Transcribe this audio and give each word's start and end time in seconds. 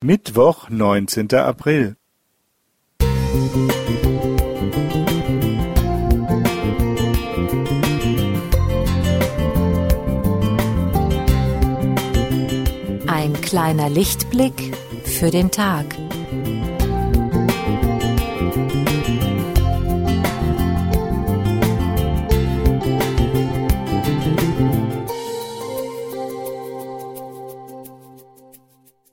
Mittwoch, 0.00 0.70
neunzehnter 0.70 1.44
April. 1.44 1.96
Ein 13.08 13.32
kleiner 13.42 13.90
Lichtblick 13.90 14.72
für 15.02 15.32
den 15.32 15.50
Tag. 15.50 15.84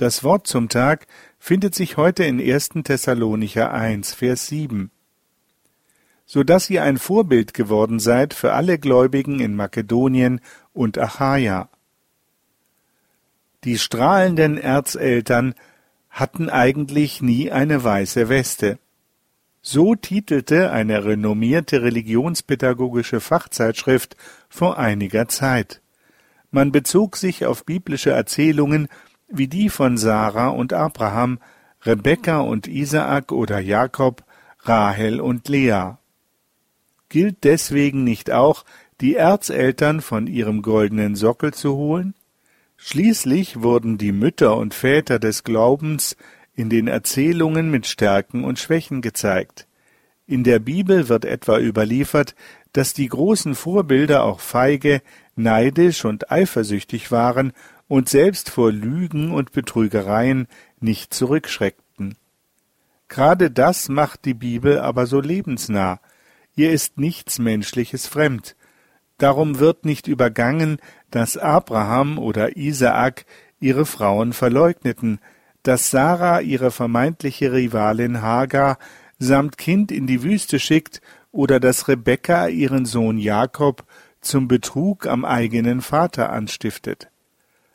Das 0.00 0.24
Wort 0.24 0.46
zum 0.46 0.70
Tag 0.70 1.06
findet 1.38 1.74
sich 1.74 1.98
heute 1.98 2.24
in 2.24 2.40
1. 2.40 2.70
Thessalonicher 2.84 3.70
1, 3.70 4.14
Vers 4.14 4.46
7. 4.46 4.90
So 6.24 6.42
dass 6.42 6.70
ihr 6.70 6.84
ein 6.84 6.96
Vorbild 6.96 7.52
geworden 7.52 7.98
seid 7.98 8.32
für 8.32 8.54
alle 8.54 8.78
Gläubigen 8.78 9.40
in 9.40 9.54
Makedonien 9.54 10.40
und 10.72 10.96
Achaia. 10.96 11.68
Die 13.64 13.76
strahlenden 13.76 14.56
Erzeltern 14.56 15.52
hatten 16.08 16.48
eigentlich 16.48 17.20
nie 17.20 17.50
eine 17.50 17.84
weiße 17.84 18.30
Weste. 18.30 18.78
So 19.60 19.96
titelte 19.96 20.70
eine 20.70 21.04
renommierte 21.04 21.82
religionspädagogische 21.82 23.20
Fachzeitschrift 23.20 24.16
vor 24.48 24.78
einiger 24.78 25.28
Zeit. 25.28 25.82
Man 26.50 26.72
bezog 26.72 27.18
sich 27.18 27.44
auf 27.44 27.66
biblische 27.66 28.12
Erzählungen 28.12 28.88
wie 29.30 29.48
die 29.48 29.68
von 29.68 29.96
Sarah 29.96 30.48
und 30.48 30.72
Abraham, 30.72 31.38
Rebekka 31.82 32.40
und 32.40 32.66
Isaak 32.66 33.32
oder 33.32 33.58
Jakob, 33.60 34.24
Rahel 34.60 35.20
und 35.20 35.48
Lea. 35.48 35.92
Gilt 37.08 37.44
deswegen 37.44 38.04
nicht 38.04 38.30
auch, 38.30 38.64
die 39.00 39.16
Erzeltern 39.16 40.00
von 40.00 40.26
ihrem 40.26 40.62
goldenen 40.62 41.16
Sockel 41.16 41.54
zu 41.54 41.74
holen? 41.76 42.14
Schließlich 42.76 43.62
wurden 43.62 43.98
die 43.98 44.12
Mütter 44.12 44.56
und 44.56 44.74
Väter 44.74 45.18
des 45.18 45.44
Glaubens 45.44 46.16
in 46.54 46.70
den 46.70 46.88
Erzählungen 46.88 47.70
mit 47.70 47.86
Stärken 47.86 48.44
und 48.44 48.58
Schwächen 48.58 49.00
gezeigt. 49.00 49.66
In 50.30 50.44
der 50.44 50.60
Bibel 50.60 51.08
wird 51.08 51.24
etwa 51.24 51.58
überliefert, 51.58 52.36
dass 52.72 52.94
die 52.94 53.08
großen 53.08 53.56
Vorbilder 53.56 54.22
auch 54.22 54.38
feige, 54.38 55.02
neidisch 55.34 56.04
und 56.04 56.30
eifersüchtig 56.30 57.10
waren 57.10 57.52
und 57.88 58.08
selbst 58.08 58.48
vor 58.48 58.70
Lügen 58.70 59.32
und 59.32 59.50
Betrügereien 59.50 60.46
nicht 60.78 61.12
zurückschreckten. 61.12 62.14
Gerade 63.08 63.50
das 63.50 63.88
macht 63.88 64.24
die 64.24 64.34
Bibel 64.34 64.78
aber 64.78 65.06
so 65.06 65.20
lebensnah. 65.20 65.98
Ihr 66.54 66.70
ist 66.70 66.96
nichts 66.96 67.40
Menschliches 67.40 68.06
fremd. 68.06 68.54
Darum 69.18 69.58
wird 69.58 69.84
nicht 69.84 70.06
übergangen, 70.06 70.78
dass 71.10 71.38
Abraham 71.38 72.20
oder 72.20 72.56
Isaak 72.56 73.24
ihre 73.58 73.84
Frauen 73.84 74.32
verleugneten, 74.32 75.18
dass 75.64 75.90
Sarah 75.90 76.38
ihre 76.38 76.70
vermeintliche 76.70 77.52
Rivalin 77.52 78.22
Hagar 78.22 78.78
samt 79.20 79.58
Kind 79.58 79.92
in 79.92 80.08
die 80.08 80.24
Wüste 80.24 80.58
schickt 80.58 81.00
oder 81.30 81.60
dass 81.60 81.86
Rebekka 81.86 82.48
ihren 82.48 82.86
Sohn 82.86 83.18
Jakob 83.18 83.84
zum 84.20 84.48
Betrug 84.48 85.06
am 85.06 85.24
eigenen 85.24 85.82
Vater 85.82 86.32
anstiftet. 86.32 87.08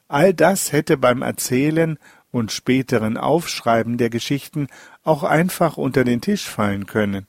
All 0.08 0.34
das 0.34 0.72
hätte 0.72 0.98
beim 0.98 1.22
Erzählen 1.22 1.98
und 2.32 2.52
späteren 2.52 3.16
Aufschreiben 3.16 3.98
der 3.98 4.10
Geschichten 4.10 4.68
auch 5.04 5.23
einfach 5.23 5.78
unter 5.78 6.04
den 6.04 6.20
Tisch 6.20 6.46
fallen 6.46 6.86
können. 6.86 7.28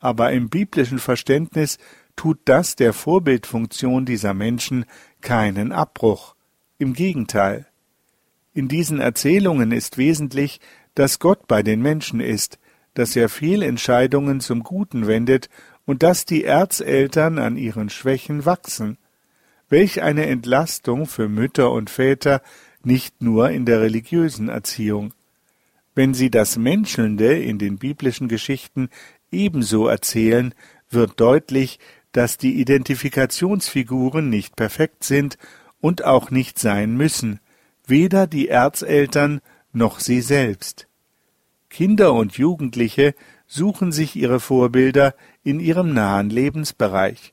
Aber 0.00 0.32
im 0.32 0.48
biblischen 0.48 0.98
Verständnis 0.98 1.78
tut 2.16 2.38
das 2.46 2.76
der 2.76 2.92
Vorbildfunktion 2.92 4.04
dieser 4.04 4.34
Menschen 4.34 4.84
keinen 5.20 5.72
Abbruch. 5.72 6.34
Im 6.78 6.94
Gegenteil. 6.94 7.66
In 8.54 8.68
diesen 8.68 9.00
Erzählungen 9.00 9.72
ist 9.72 9.98
wesentlich, 9.98 10.60
dass 10.94 11.18
Gott 11.18 11.46
bei 11.46 11.62
den 11.62 11.80
Menschen 11.80 12.20
ist, 12.20 12.58
dass 12.94 13.16
er 13.16 13.28
Fehlentscheidungen 13.28 14.40
zum 14.40 14.62
Guten 14.62 15.06
wendet 15.06 15.48
und 15.86 16.02
dass 16.02 16.24
die 16.24 16.44
Erzeltern 16.44 17.38
an 17.38 17.56
ihren 17.56 17.90
Schwächen 17.90 18.44
wachsen. 18.44 18.98
Welch 19.68 20.02
eine 20.02 20.26
Entlastung 20.26 21.06
für 21.06 21.28
Mütter 21.28 21.72
und 21.72 21.90
Väter, 21.90 22.42
nicht 22.84 23.22
nur 23.22 23.50
in 23.50 23.64
der 23.64 23.80
religiösen 23.80 24.48
Erziehung. 24.48 25.14
Wenn 25.94 26.14
sie 26.14 26.30
das 26.30 26.56
Menschelnde 26.56 27.38
in 27.38 27.58
den 27.58 27.78
biblischen 27.78 28.28
Geschichten 28.28 28.88
ebenso 29.30 29.86
erzählen, 29.86 30.54
wird 30.90 31.20
deutlich, 31.20 31.78
dass 32.12 32.36
die 32.36 32.60
Identifikationsfiguren 32.60 34.28
nicht 34.28 34.56
perfekt 34.56 35.04
sind 35.04 35.38
und 35.80 36.04
auch 36.04 36.30
nicht 36.30 36.58
sein 36.58 36.96
müssen, 36.96 37.40
weder 37.86 38.26
die 38.26 38.48
Erzeltern 38.48 39.40
noch 39.72 40.00
sie 40.00 40.20
selbst. 40.20 40.86
Kinder 41.72 42.12
und 42.12 42.36
Jugendliche 42.36 43.14
suchen 43.46 43.92
sich 43.92 44.14
ihre 44.14 44.40
Vorbilder 44.40 45.14
in 45.42 45.58
ihrem 45.58 45.94
nahen 45.94 46.28
Lebensbereich. 46.28 47.32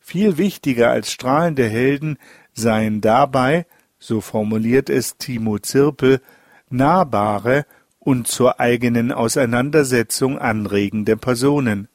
Viel 0.00 0.36
wichtiger 0.36 0.90
als 0.90 1.12
strahlende 1.12 1.68
Helden 1.68 2.18
seien 2.52 3.00
dabei, 3.00 3.66
so 4.00 4.20
formuliert 4.20 4.90
es 4.90 5.16
Timo 5.16 5.60
Zirpel, 5.60 6.20
nahbare 6.68 7.66
und 8.00 8.26
zur 8.26 8.58
eigenen 8.58 9.12
Auseinandersetzung 9.12 10.40
anregende 10.40 11.16
Personen. 11.16 11.86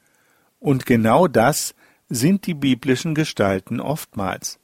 Und 0.59 0.85
genau 0.85 1.27
das 1.27 1.75
sind 2.07 2.47
die 2.47 2.53
biblischen 2.53 3.13
Gestalten 3.13 3.81
oftmals. 3.81 4.57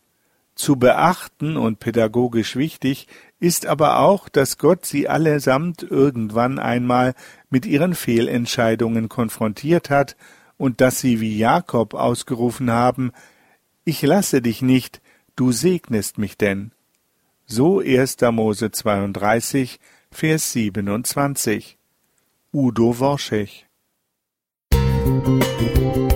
Zu 0.59 0.75
beachten 0.75 1.55
und 1.55 1.79
pädagogisch 1.79 2.57
wichtig 2.57 3.07
ist 3.39 3.65
aber 3.65 3.99
auch, 3.99 4.27
dass 4.27 4.57
Gott 4.57 4.85
sie 4.85 5.07
allesamt 5.07 5.83
irgendwann 5.83 6.59
einmal 6.59 7.15
mit 7.49 7.65
ihren 7.65 7.95
Fehlentscheidungen 7.95 9.07
konfrontiert 9.07 9.89
hat 9.89 10.17
und 10.57 10.81
dass 10.81 10.99
sie 10.99 11.21
wie 11.21 11.37
Jakob 11.37 11.93
ausgerufen 11.93 12.71
haben, 12.71 13.13
ich 13.85 14.01
lasse 14.01 14.41
dich 14.41 14.61
nicht, 14.61 15.01
du 15.37 15.53
segnest 15.53 16.17
mich 16.17 16.37
denn. 16.37 16.73
So 17.45 17.79
1. 17.79 18.17
Mose 18.33 18.69
32, 18.69 19.79
Vers 20.11 20.51
27. 20.51 21.77
Udo 22.51 22.99
Worschech 22.99 23.65
Musik 24.73 26.08